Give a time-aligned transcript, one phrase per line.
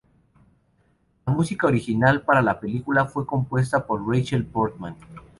[1.27, 4.95] La música original para la película fue compuesta por Rachel Portman.